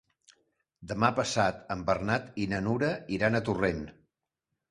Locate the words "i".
2.45-2.47